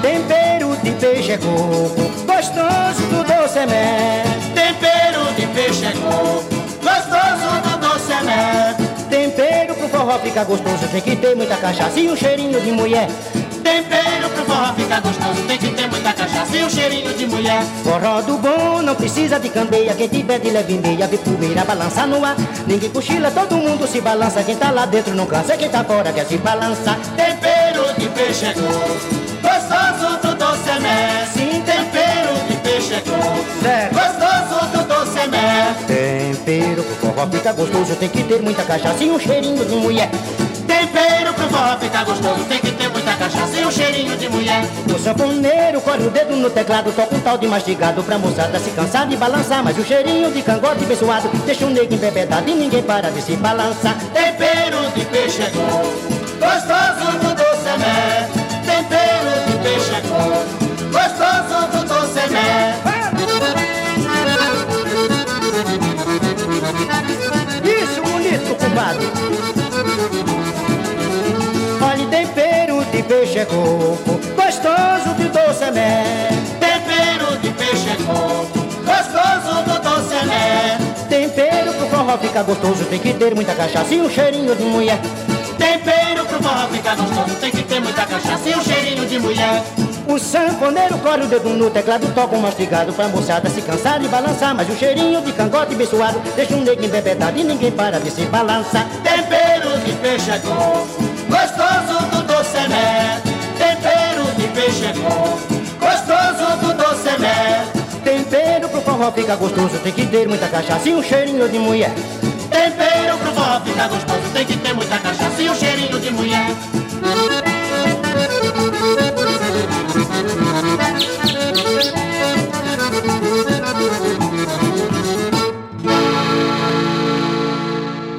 Tempero 0.00 0.76
de 0.84 0.90
peixe 0.92 1.36
coco, 1.38 2.07
gostoso 2.07 2.07
Tempero 3.58 5.34
de 5.34 5.46
peixe 5.48 5.84
é 5.84 5.90
coco, 5.90 6.44
gostoso 6.80 7.60
do 7.64 7.78
doce 7.80 8.12
é 8.12 8.22
mel. 8.22 8.88
Tempero 9.10 9.74
pro 9.74 9.88
forró 9.88 10.16
ficar 10.20 10.44
gostoso 10.44 10.86
tem 10.92 11.00
que 11.00 11.16
ter 11.16 11.34
muita 11.34 11.56
cachaça 11.56 11.98
e 11.98 12.08
um 12.08 12.16
cheirinho 12.16 12.60
de 12.60 12.70
mulher. 12.70 13.08
Tempero 13.64 14.30
pro 14.30 14.44
forró 14.44 14.72
ficar 14.74 15.00
gostoso, 15.00 15.42
tem 15.48 15.58
que 15.58 15.72
ter 15.72 15.88
muita 15.88 16.12
cachaça 16.12 16.56
e 16.56 16.62
um 16.62 16.70
cheirinho 16.70 17.12
de 17.14 17.26
mulher. 17.26 17.60
Forró 17.82 18.20
do 18.20 18.38
bom 18.38 18.80
não 18.80 18.94
precisa 18.94 19.40
de 19.40 19.48
candeia 19.48 19.92
Quem 19.92 20.06
tiver 20.06 20.38
de 20.38 20.50
leve 20.50 20.74
meia 20.74 21.08
vê 21.08 21.18
poeira 21.18 21.64
balançar 21.64 22.06
no 22.06 22.24
ar. 22.24 22.36
Ninguém 22.64 22.90
cochila, 22.90 23.28
todo 23.32 23.56
mundo 23.56 23.88
se 23.88 24.00
balança 24.00 24.44
Quem 24.44 24.54
tá 24.54 24.70
lá 24.70 24.86
dentro 24.86 25.16
não 25.16 25.26
cansa, 25.26 25.56
quem 25.56 25.68
tá 25.68 25.82
fora 25.82 26.12
quer 26.12 26.26
se 26.26 26.38
balançar. 26.38 26.96
Tempero 27.16 27.92
de 27.98 28.08
peixe 28.10 28.46
é 28.46 28.52
coco, 28.52 29.42
gostoso 29.42 30.16
do 30.22 30.34
doce 30.36 30.70
é 33.66 33.90
gostoso 33.92 34.66
do 34.72 34.84
doce 34.84 35.28
mel. 35.28 35.74
Tempero 35.86 36.82
pro 36.82 36.96
forró 36.96 37.26
ficar 37.26 37.52
gostoso 37.52 37.96
tem 37.96 38.08
que 38.08 38.22
ter 38.24 38.42
muita 38.42 38.62
cachaça 38.62 39.02
e 39.02 39.10
um 39.10 39.18
cheirinho 39.18 39.64
de 39.64 39.74
mulher 39.76 40.10
Tempero 40.66 41.32
pro 41.34 41.48
forró 41.48 41.76
ficar 41.78 42.04
gostoso, 42.04 42.44
tem 42.44 42.58
que 42.58 42.70
ter 42.72 42.88
muita 42.90 43.14
cachaça 43.14 43.56
e 43.58 43.64
um 43.64 43.70
cheirinho 43.70 44.16
de 44.16 44.28
mulher. 44.28 44.62
O 44.94 44.98
sanfoneiro 44.98 45.80
corre 45.80 46.06
o 46.06 46.10
dedo 46.10 46.36
no 46.36 46.50
teclado 46.50 46.92
Toca 46.92 47.14
um 47.14 47.20
tal 47.20 47.38
de 47.38 47.46
mastigado 47.46 48.02
pra 48.02 48.18
moçada 48.18 48.58
se 48.58 48.70
cansar 48.70 49.06
de 49.06 49.16
balançar 49.16 49.64
Mas 49.64 49.78
o 49.78 49.84
cheirinho 49.84 50.30
de 50.30 50.42
cangote 50.42 50.84
abençoado 50.84 51.28
Deixa 51.46 51.66
o 51.66 51.70
nego 51.70 51.92
embebedado 51.92 52.48
e 52.48 52.54
ninguém 52.54 52.82
para 52.82 53.10
de 53.10 53.22
se 53.22 53.36
balançar 53.36 53.96
Tempero 54.12 54.90
de 54.94 55.04
peixe 55.06 55.42
é 55.42 55.50
gostoso 56.38 57.18
do 57.18 57.34
doce 57.34 57.78
mel. 57.78 58.28
Tempero 58.64 59.32
de 59.46 59.58
peixe 59.62 59.94
é 59.94 60.00
gostoso 60.92 61.66
do 61.72 61.88
doce 61.88 62.30
mel. 62.30 62.87
Compadre 68.78 69.06
Olha, 71.82 72.06
tempero 72.06 72.84
de 72.84 73.02
peixe 73.02 73.38
é 73.40 73.44
coco 73.44 74.20
Gostoso 74.36 75.14
de 75.16 75.24
doce 75.24 75.64
é 75.64 75.70
mel 75.70 76.28
Tempero 76.60 77.38
de 77.38 77.50
peixe 77.50 77.90
é 77.90 77.96
coco, 78.04 78.58
gostoso 78.84 79.62
do 79.64 79.82
doce 79.82 80.14
é 80.14 80.24
mel. 80.24 81.08
Tempero 81.08 81.72
pro 81.74 81.86
forró 81.88 82.18
ficar 82.18 82.42
gostoso 82.44 82.84
Tem 82.84 82.98
que 83.00 83.12
ter 83.14 83.34
muita 83.34 83.54
cachaça 83.54 83.92
e 83.92 84.00
um 84.00 84.08
cheirinho 84.08 84.54
de 84.54 84.64
mulher 84.64 85.00
Tempero 85.58 86.24
pro 86.26 86.42
forró 86.42 86.68
ficar 86.68 86.94
gostoso, 86.94 87.34
tem 87.40 87.50
que 87.50 87.62
ter 87.64 87.80
muita 87.80 88.06
cachaça 88.06 88.48
e 88.48 88.54
um 88.54 88.62
cheirinho 88.62 89.04
de 89.06 89.18
mulher. 89.18 89.60
O 90.08 90.18
sanfoneiro 90.18 90.96
corre 90.98 91.22
o 91.22 91.26
dedo 91.26 91.50
no 91.50 91.70
teclado 91.70 92.10
Toca 92.14 92.34
um 92.34 92.40
mastigado 92.40 92.92
pra 92.94 93.08
moçada 93.08 93.50
se 93.50 93.60
cansar 93.60 94.00
de 94.00 94.08
balançar 94.08 94.54
Mas 94.54 94.68
o 94.70 94.74
cheirinho 94.74 95.20
de 95.20 95.32
cangote 95.32 95.74
abençoado 95.74 96.18
Deixa 96.34 96.54
um 96.54 96.62
nego 96.62 96.82
embebedado 96.82 97.38
e 97.38 97.44
ninguém 97.44 97.70
para 97.70 98.00
de 98.00 98.10
se 98.10 98.22
balançar 98.22 98.88
Tempero 99.02 99.78
de 99.84 99.92
peixe 99.92 100.30
é 100.30 100.38
coco, 100.38 101.02
gostoso 101.28 102.06
do 102.10 102.22
doce 102.22 102.56
é 102.56 102.68
mel. 102.68 103.20
Tempero 103.58 104.24
de 104.36 104.48
peixe 104.48 104.86
é 104.86 104.92
coco, 104.94 105.38
gostoso 105.78 106.56
do 106.58 106.72
doce 106.74 107.08
é 107.08 107.18
mel. 107.18 107.66
Tempero 108.02 108.68
pro 108.70 108.80
forró 108.80 109.12
ficar 109.12 109.36
gostoso 109.36 109.78
Tem 109.82 109.92
que 109.92 110.06
ter 110.06 110.26
muita 110.26 110.48
cachaça 110.48 110.88
e 110.88 110.94
um 110.94 111.02
cheirinho 111.02 111.48
de 111.48 111.58
mulher 111.58 111.92
Tempero 112.50 113.18
pro 113.18 113.32
forró 113.32 113.60
ficar 113.60 113.88
gostoso, 113.88 114.22
tem 114.32 114.46
que 114.46 114.56
ter 114.56 114.72
muita 114.72 114.98
cachaça 114.98 115.42
e 115.42 115.50
um 115.50 115.54
cheirinho 115.54 116.00
de 116.00 116.10
mulher. 116.10 117.47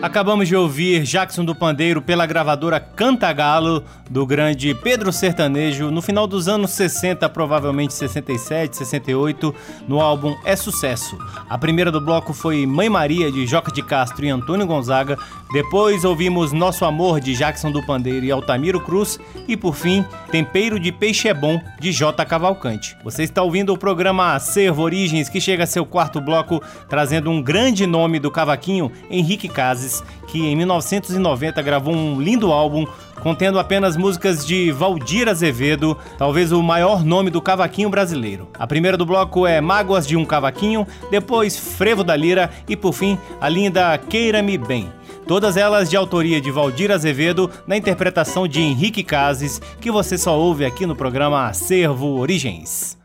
Acabamos 0.09 0.47
de 0.47 0.55
ouvir 0.55 1.03
Jackson 1.03 1.45
do 1.45 1.53
Pandeiro 1.53 2.01
pela 2.01 2.25
gravadora 2.25 2.79
Cantagalo, 2.79 3.83
do 4.09 4.25
grande 4.25 4.73
Pedro 4.73 5.13
Sertanejo, 5.13 5.91
no 5.91 6.01
final 6.01 6.25
dos 6.25 6.47
anos 6.47 6.71
60, 6.71 7.29
provavelmente 7.29 7.93
67, 7.93 8.75
68, 8.75 9.53
no 9.87 10.01
álbum 10.01 10.35
É 10.43 10.55
Sucesso. 10.55 11.15
A 11.47 11.59
primeira 11.59 11.91
do 11.91 12.01
bloco 12.01 12.33
foi 12.33 12.65
Mãe 12.65 12.89
Maria, 12.89 13.31
de 13.31 13.45
Joca 13.45 13.71
de 13.71 13.83
Castro 13.83 14.25
e 14.25 14.29
Antônio 14.29 14.65
Gonzaga. 14.65 15.15
Depois 15.53 16.03
ouvimos 16.03 16.51
Nosso 16.51 16.85
Amor, 16.85 17.19
de 17.19 17.35
Jackson 17.35 17.71
do 17.71 17.85
Pandeiro 17.85 18.25
e 18.25 18.31
Altamiro 18.31 18.79
Cruz. 18.81 19.19
E 19.47 19.55
por 19.55 19.75
fim, 19.75 20.03
Tempero 20.31 20.79
de 20.79 20.91
Peixe 20.91 21.27
é 21.27 21.33
Bom, 21.35 21.61
de 21.79 21.91
J. 21.91 22.25
Cavalcante. 22.25 22.97
Você 23.03 23.23
está 23.23 23.43
ouvindo 23.43 23.73
o 23.73 23.77
programa 23.77 24.33
Acervo 24.33 24.81
Origens, 24.81 25.29
que 25.29 25.39
chega 25.39 25.65
a 25.65 25.67
seu 25.67 25.85
quarto 25.85 26.19
bloco, 26.19 26.61
trazendo 26.87 27.29
um 27.29 27.41
grande 27.43 27.85
nome 27.85 28.19
do 28.19 28.31
cavaquinho, 28.31 28.91
Henrique 29.09 29.47
Cases, 29.47 29.98
que 30.27 30.39
em 30.39 30.55
1990 30.55 31.61
gravou 31.61 31.93
um 31.93 32.19
lindo 32.21 32.51
álbum 32.51 32.85
contendo 33.19 33.59
apenas 33.59 33.97
músicas 33.97 34.45
de 34.45 34.71
Valdir 34.71 35.27
Azevedo, 35.27 35.97
talvez 36.17 36.51
o 36.51 36.63
maior 36.63 37.03
nome 37.03 37.29
do 37.29 37.41
cavaquinho 37.41 37.89
brasileiro. 37.89 38.47
A 38.57 38.65
primeira 38.65 38.97
do 38.97 39.05
bloco 39.05 39.45
é 39.45 39.59
Mágoas 39.61 40.07
de 40.07 40.15
um 40.15 40.25
Cavaquinho, 40.25 40.87
depois 41.11 41.57
Frevo 41.57 42.03
da 42.03 42.15
Lira 42.15 42.49
e 42.67 42.75
por 42.75 42.93
fim 42.93 43.17
a 43.41 43.49
linda 43.49 43.97
Queira-me 43.97 44.57
Bem. 44.57 44.91
Todas 45.27 45.57
elas 45.57 45.89
de 45.89 45.95
autoria 45.95 46.41
de 46.41 46.49
Valdir 46.49 46.91
Azevedo, 46.91 47.51
na 47.67 47.77
interpretação 47.77 48.47
de 48.47 48.61
Henrique 48.61 49.03
Cases, 49.03 49.61
que 49.79 49.91
você 49.91 50.17
só 50.17 50.37
ouve 50.37 50.65
aqui 50.65 50.85
no 50.85 50.95
programa 50.95 51.45
Acervo 51.45 52.19
Origens. 52.19 52.98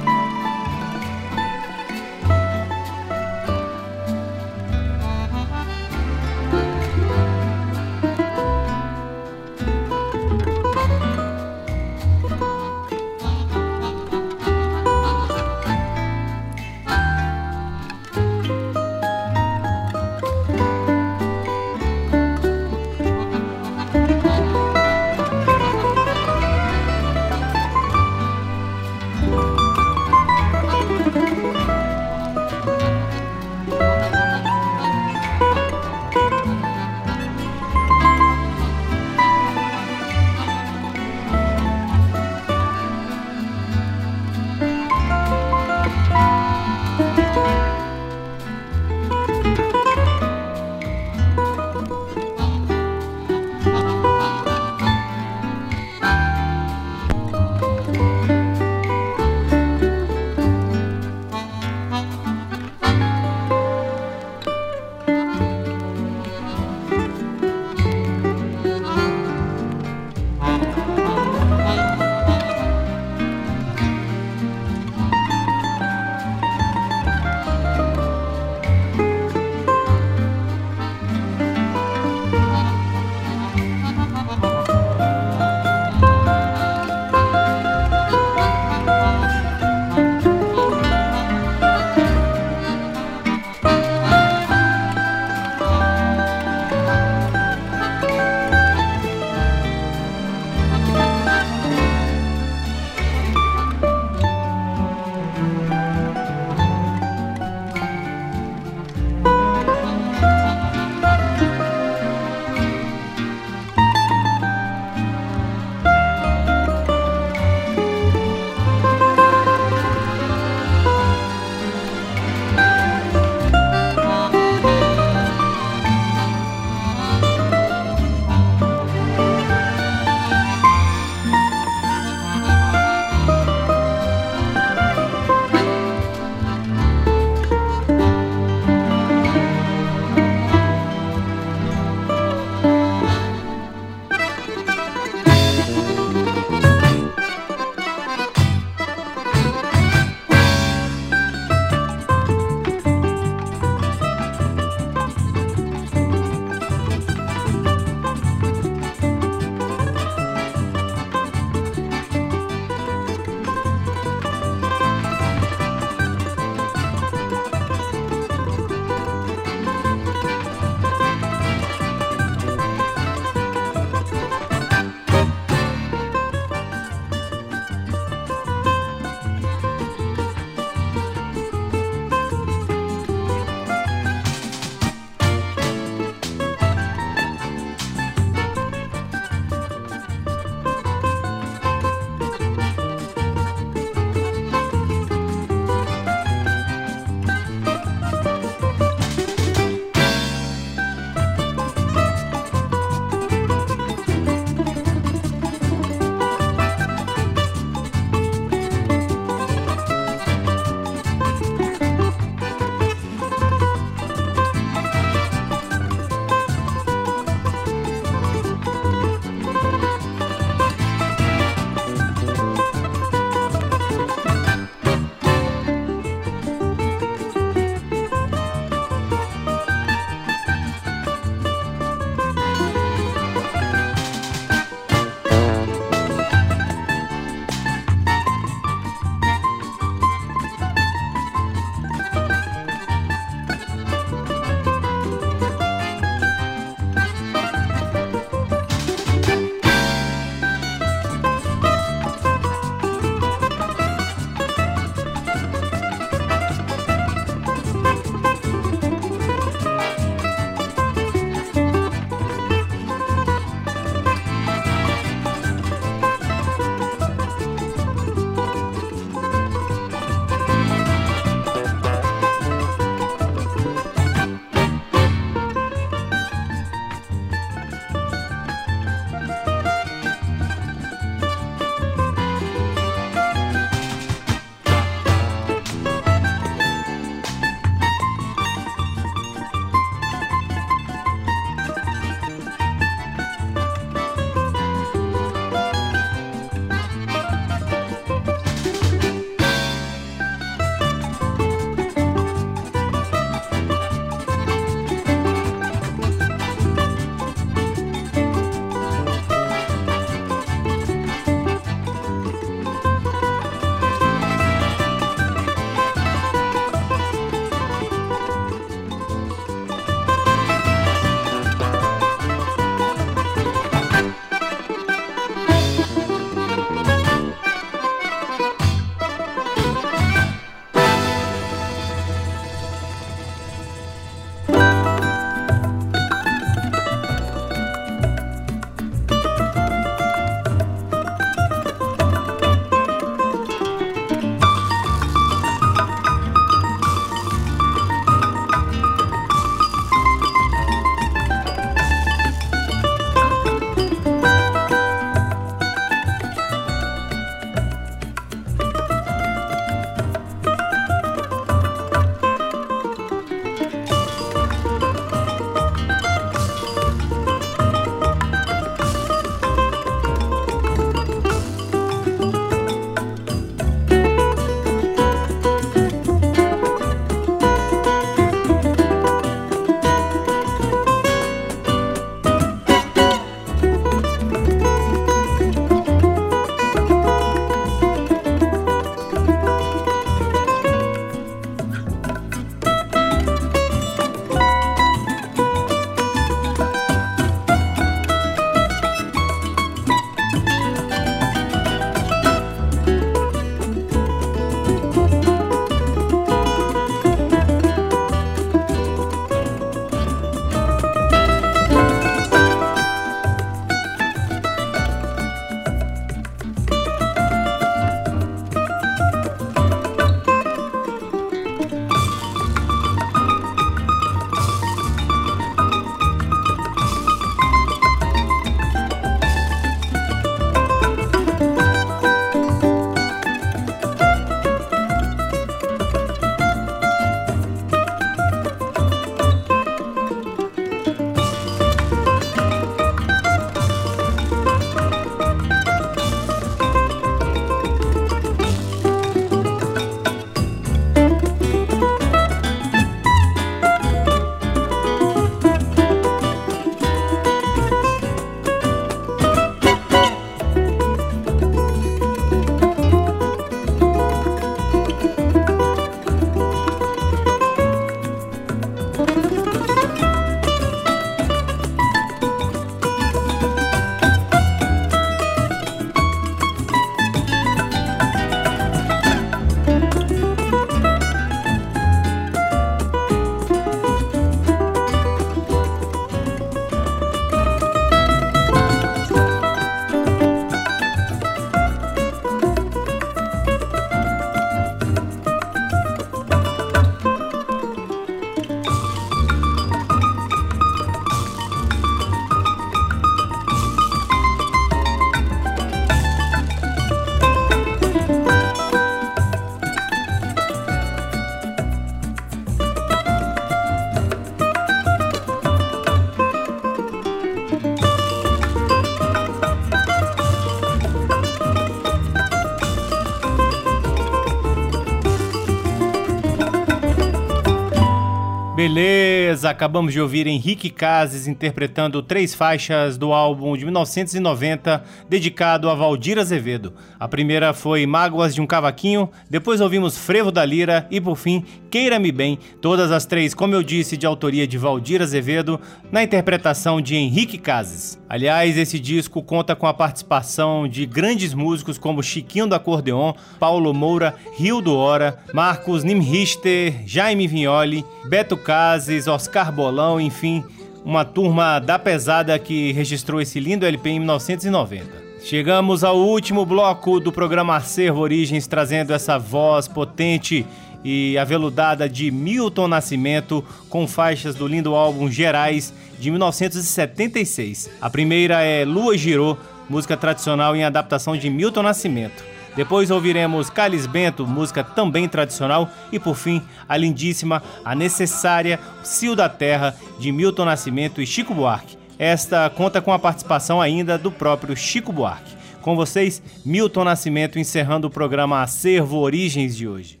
Beleza, 528.60 528.99
acabamos 529.44 529.92
de 529.92 530.00
ouvir 530.00 530.26
Henrique 530.26 530.70
Cases 530.70 531.26
interpretando 531.26 532.02
três 532.02 532.34
faixas 532.34 532.96
do 532.98 533.12
álbum 533.12 533.56
de 533.56 533.64
1990 533.64 534.84
dedicado 535.08 535.68
a 535.68 535.74
Valdir 535.74 536.18
Azevedo. 536.18 536.72
A 536.98 537.08
primeira 537.08 537.52
foi 537.52 537.86
Mágoas 537.86 538.34
de 538.34 538.40
um 538.40 538.46
Cavaquinho, 538.46 539.10
depois 539.28 539.60
ouvimos 539.60 539.96
Frevo 539.96 540.30
da 540.30 540.44
Lira 540.44 540.86
e 540.90 541.00
por 541.00 541.16
fim 541.16 541.44
Queira-me 541.70 542.10
Bem, 542.10 542.38
todas 542.60 542.90
as 542.90 543.06
três, 543.06 543.32
como 543.32 543.54
eu 543.54 543.62
disse, 543.62 543.96
de 543.96 544.04
autoria 544.04 544.46
de 544.46 544.58
Valdir 544.58 545.00
Azevedo, 545.00 545.60
na 545.92 546.02
interpretação 546.02 546.80
de 546.80 546.96
Henrique 546.96 547.38
Cases. 547.38 548.00
Aliás, 548.08 548.58
esse 548.58 548.78
disco 548.78 549.22
conta 549.22 549.54
com 549.54 549.68
a 549.68 549.74
participação 549.74 550.66
de 550.66 550.84
grandes 550.84 551.32
músicos 551.32 551.78
como 551.78 552.02
Chiquinho 552.02 552.48
do 552.48 552.56
Acordeon, 552.56 553.12
Paulo 553.38 553.72
Moura, 553.72 554.16
Rio 554.36 554.60
do 554.60 554.74
Hora, 554.74 555.18
Marcos 555.32 555.84
Nimrichter, 555.84 556.82
Jaime 556.84 557.28
Vignoli, 557.28 557.84
Beto 558.04 558.36
Cases, 558.36 559.06
Oscar 559.06 559.29
Bolão, 559.52 560.00
enfim, 560.00 560.44
uma 560.84 561.04
turma 561.04 561.58
da 561.58 561.78
pesada 561.78 562.38
que 562.38 562.72
registrou 562.72 563.20
esse 563.20 563.38
lindo 563.38 563.64
LP 563.64 563.90
em 563.90 563.98
1990. 564.00 565.10
Chegamos 565.22 565.84
ao 565.84 565.98
último 565.98 566.46
bloco 566.46 566.98
do 566.98 567.12
programa 567.12 567.56
Acervo 567.56 568.00
Origens, 568.00 568.46
trazendo 568.46 568.92
essa 568.92 569.18
voz 569.18 569.68
potente 569.68 570.46
e 570.82 571.18
aveludada 571.18 571.88
de 571.88 572.10
Milton 572.10 572.66
Nascimento, 572.66 573.44
com 573.68 573.86
faixas 573.86 574.34
do 574.34 574.46
lindo 574.46 574.74
álbum 574.74 575.10
Gerais 575.10 575.74
de 575.98 576.10
1976. 576.10 577.70
A 577.80 577.90
primeira 577.90 578.42
é 578.42 578.64
Lua 578.64 578.96
Girou, 578.96 579.38
música 579.68 579.96
tradicional 579.96 580.56
em 580.56 580.64
adaptação 580.64 581.16
de 581.16 581.28
Milton 581.28 581.62
Nascimento. 581.62 582.24
Depois 582.56 582.90
ouviremos 582.90 583.48
Carlos 583.48 583.86
Bento, 583.86 584.26
música 584.26 584.64
também 584.64 585.08
tradicional. 585.08 585.70
E 585.92 585.98
por 585.98 586.16
fim, 586.16 586.42
a 586.68 586.76
lindíssima, 586.76 587.42
a 587.64 587.74
necessária 587.74 588.58
Cio 588.82 589.14
da 589.14 589.28
Terra, 589.28 589.74
de 589.98 590.10
Milton 590.10 590.44
Nascimento 590.44 591.00
e 591.00 591.06
Chico 591.06 591.34
Buarque. 591.34 591.78
Esta 591.98 592.48
conta 592.50 592.80
com 592.80 592.92
a 592.92 592.98
participação 592.98 593.60
ainda 593.60 593.98
do 593.98 594.10
próprio 594.10 594.56
Chico 594.56 594.92
Buarque. 594.92 595.36
Com 595.60 595.76
vocês, 595.76 596.22
Milton 596.44 596.84
Nascimento 596.84 597.38
encerrando 597.38 597.86
o 597.86 597.90
programa 597.90 598.42
Acervo 598.42 598.98
Origens 598.98 599.54
de 599.54 599.68
hoje. 599.68 600.00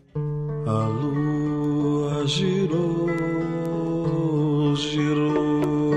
A 0.66 0.86
lua 0.86 2.26
girou, 2.26 3.10
girou, 4.74 5.94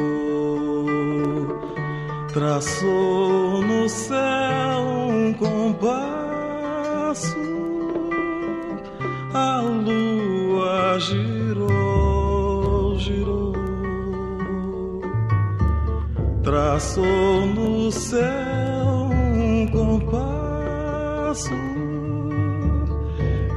traçou 2.33 3.61
no 3.61 3.87
céu 3.87 4.81
um 5.09 5.33
compasso 5.33 6.22
a 9.33 9.61
lua 9.61 10.99
girou, 10.99 12.97
girou, 12.99 13.53
traçou 16.43 17.45
no 17.47 17.91
céu 17.91 19.09
um 19.35 19.67
compasso. 19.67 21.49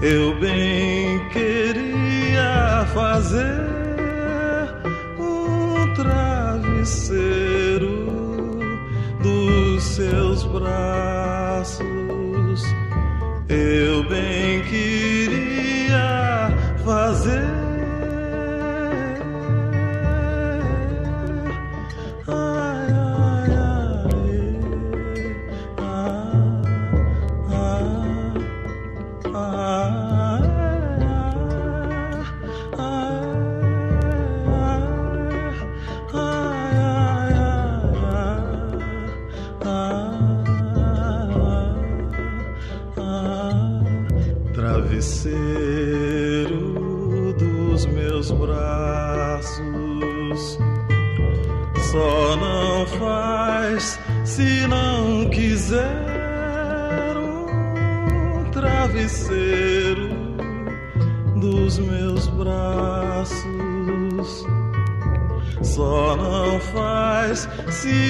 Eu 0.00 0.38
bem 0.40 1.20
queria 1.28 2.86
fazer 2.94 3.66
um 5.18 5.94
travesseiro 5.94 7.26
dos 9.22 9.82
seus 9.84 10.44
braços. 10.44 11.86
Eu 13.48 14.02
bem 14.08 14.62
queria 14.62 14.95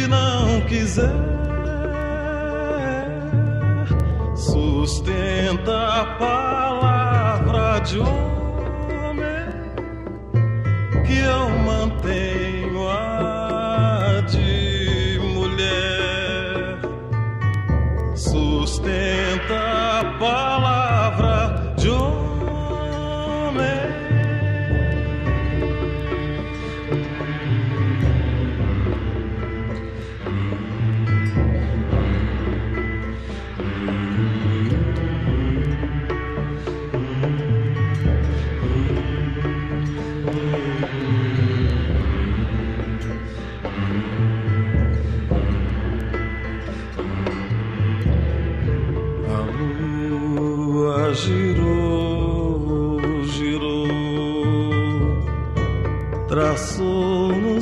não 0.08 0.60
quiser. 0.62 1.12
Sustenta 4.34 6.00
a 6.00 6.04
palavra 6.18 7.78
de 7.80 7.98
homem 7.98 9.46
que 11.06 11.18
eu 11.18 11.48
mantenho 11.64 12.35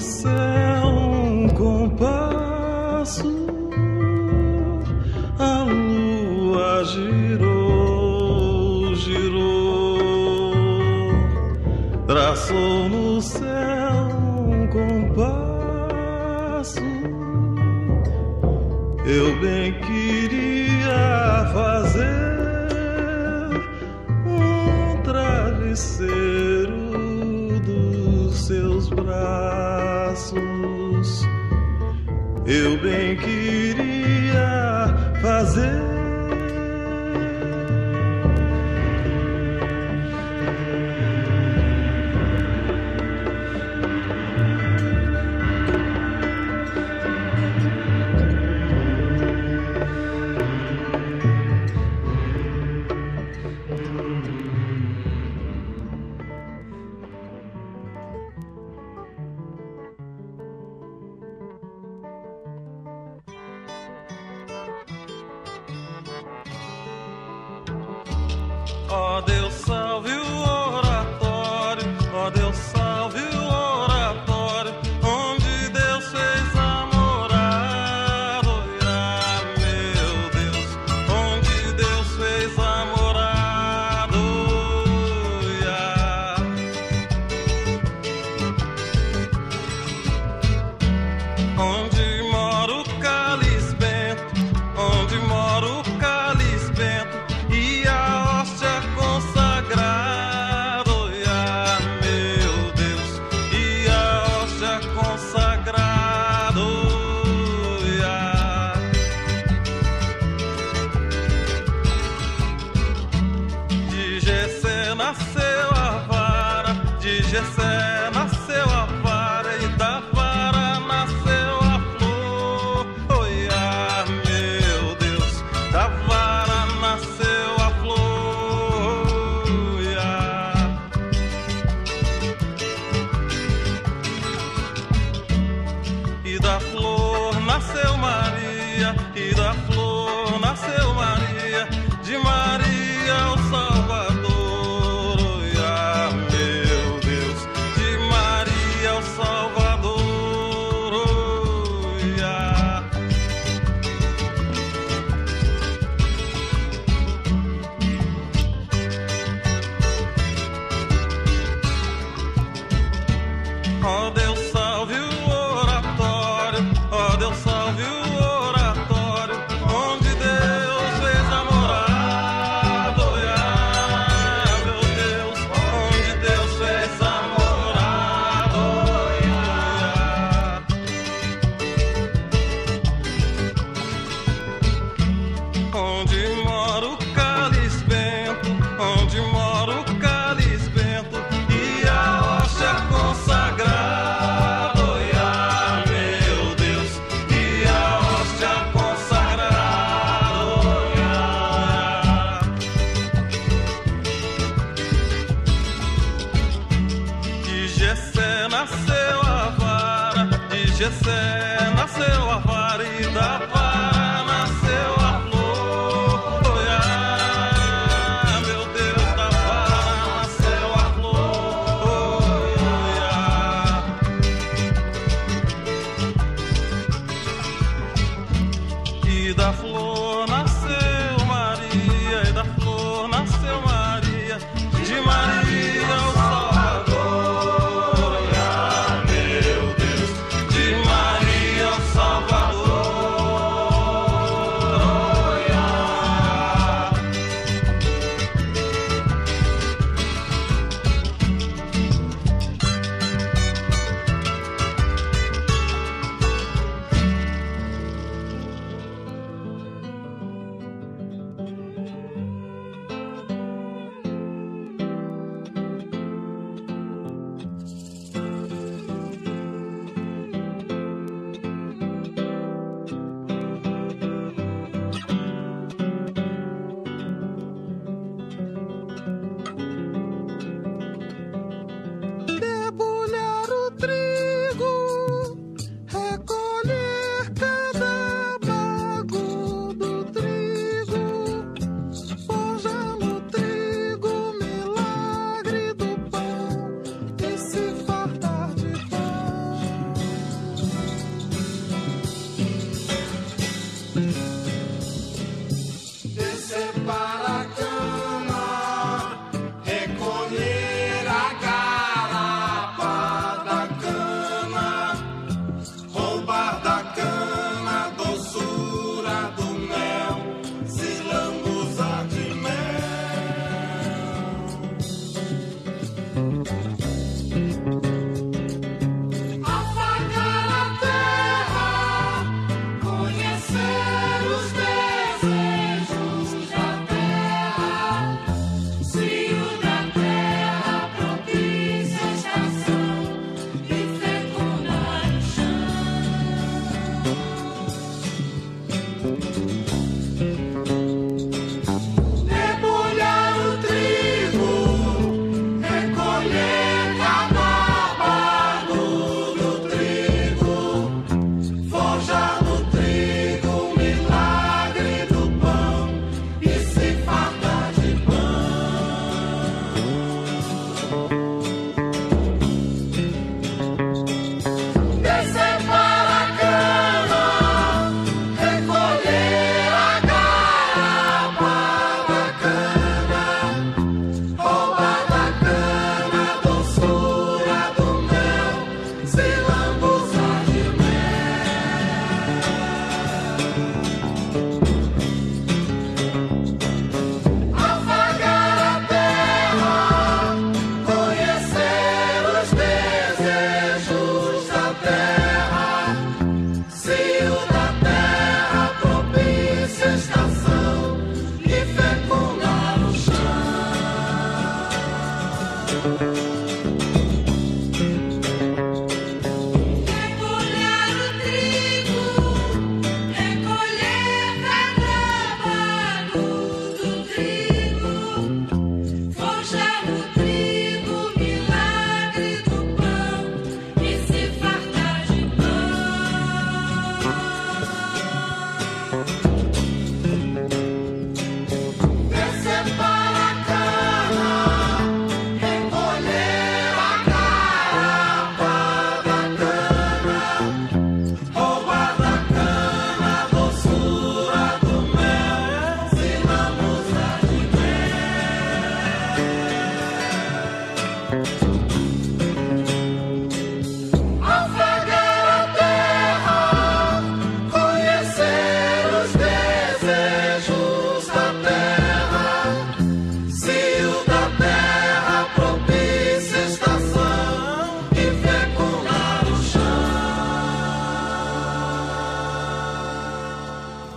say. 0.04 0.33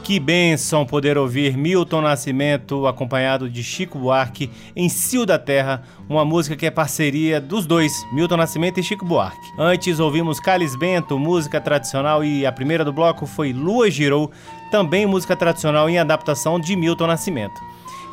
Que 0.08 0.22
benção 0.22 0.86
poder 0.86 1.18
ouvir 1.18 1.58
Milton 1.58 1.99
Nascimento 1.99 2.88
acompanhado 2.88 3.49
de 3.49 3.62
Chico 3.62 3.99
Buarque 3.99 4.49
em 4.74 4.88
Cio 4.88 5.26
da 5.26 5.38
Terra, 5.38 5.84
uma 6.08 6.24
música 6.24 6.55
que 6.55 6.66
é 6.66 6.72
parceria 6.72 7.41
dos 7.41 7.66
dois, 7.66 7.91
Milton 8.14 8.38
Nascimento 8.38 8.80
e 8.80 8.84
Chico 8.84 9.03
Buarque. 9.03 9.51
Antes 9.60 9.99
ouvimos 9.99 10.39
Calis 10.39 10.78
Bento, 10.78 11.20
música 11.20 11.60
tradicional, 11.60 12.24
e 12.24 12.45
a 12.45 12.53
primeira 12.53 12.86
do 12.86 12.93
bloco 12.93 13.26
foi 13.26 13.51
Lua 13.51 13.91
Girou, 13.91 14.32
também 14.72 15.05
música 15.05 15.36
tradicional 15.36 15.89
em 15.89 15.99
adaptação 15.99 16.58
de 16.58 16.74
Milton 16.78 17.08
Nascimento. 17.08 17.60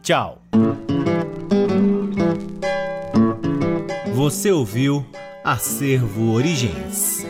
Tchau. 0.04 0.38
Você 4.14 4.52
ouviu 4.52 5.02
Acervo 5.42 6.34
Origens. 6.34 7.24